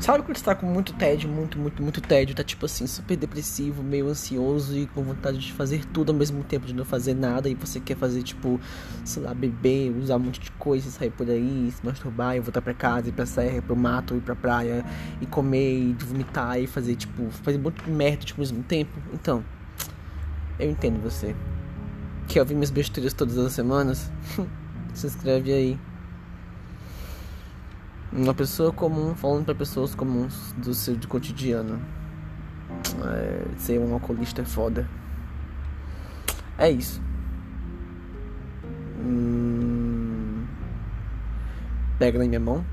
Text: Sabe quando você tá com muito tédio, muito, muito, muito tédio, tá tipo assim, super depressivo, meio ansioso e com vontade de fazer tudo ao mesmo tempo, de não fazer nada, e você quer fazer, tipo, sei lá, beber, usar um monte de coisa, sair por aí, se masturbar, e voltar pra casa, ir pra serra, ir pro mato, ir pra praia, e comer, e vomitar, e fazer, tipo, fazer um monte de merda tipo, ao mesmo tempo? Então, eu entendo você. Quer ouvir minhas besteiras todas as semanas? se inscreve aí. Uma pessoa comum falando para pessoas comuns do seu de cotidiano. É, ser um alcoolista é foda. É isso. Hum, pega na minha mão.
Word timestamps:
Sabe 0.00 0.22
quando 0.22 0.38
você 0.38 0.44
tá 0.44 0.54
com 0.54 0.64
muito 0.64 0.92
tédio, 0.92 1.28
muito, 1.28 1.58
muito, 1.58 1.82
muito 1.82 2.00
tédio, 2.00 2.32
tá 2.32 2.44
tipo 2.44 2.64
assim, 2.64 2.86
super 2.86 3.16
depressivo, 3.16 3.82
meio 3.82 4.08
ansioso 4.08 4.78
e 4.78 4.86
com 4.86 5.02
vontade 5.02 5.38
de 5.38 5.52
fazer 5.52 5.84
tudo 5.86 6.12
ao 6.12 6.16
mesmo 6.16 6.44
tempo, 6.44 6.66
de 6.66 6.72
não 6.72 6.84
fazer 6.84 7.14
nada, 7.14 7.48
e 7.48 7.54
você 7.56 7.80
quer 7.80 7.96
fazer, 7.96 8.22
tipo, 8.22 8.60
sei 9.04 9.24
lá, 9.24 9.34
beber, 9.34 9.90
usar 9.90 10.14
um 10.14 10.20
monte 10.20 10.38
de 10.38 10.52
coisa, 10.52 10.88
sair 10.88 11.10
por 11.10 11.28
aí, 11.28 11.72
se 11.72 11.84
masturbar, 11.84 12.36
e 12.36 12.40
voltar 12.40 12.62
pra 12.62 12.72
casa, 12.72 13.08
ir 13.08 13.12
pra 13.12 13.26
serra, 13.26 13.56
ir 13.56 13.62
pro 13.62 13.74
mato, 13.74 14.14
ir 14.14 14.20
pra 14.20 14.36
praia, 14.36 14.84
e 15.20 15.26
comer, 15.26 15.90
e 15.90 15.96
vomitar, 15.98 16.60
e 16.60 16.68
fazer, 16.68 16.94
tipo, 16.94 17.28
fazer 17.30 17.58
um 17.58 17.62
monte 17.62 17.82
de 17.82 17.90
merda 17.90 18.24
tipo, 18.24 18.40
ao 18.40 18.46
mesmo 18.46 18.62
tempo? 18.62 18.96
Então, 19.12 19.44
eu 20.60 20.70
entendo 20.70 21.02
você. 21.02 21.34
Quer 22.28 22.40
ouvir 22.40 22.54
minhas 22.54 22.70
besteiras 22.70 23.12
todas 23.12 23.36
as 23.36 23.52
semanas? 23.52 24.12
se 24.94 25.08
inscreve 25.08 25.52
aí. 25.52 25.78
Uma 28.10 28.32
pessoa 28.32 28.72
comum 28.72 29.14
falando 29.14 29.44
para 29.44 29.54
pessoas 29.54 29.94
comuns 29.94 30.52
do 30.52 30.72
seu 30.72 30.96
de 30.96 31.06
cotidiano. 31.06 31.78
É, 33.04 33.58
ser 33.58 33.78
um 33.78 33.92
alcoolista 33.92 34.40
é 34.40 34.44
foda. 34.46 34.88
É 36.56 36.70
isso. 36.70 37.02
Hum, 38.98 40.46
pega 41.98 42.18
na 42.18 42.24
minha 42.24 42.40
mão. 42.40 42.64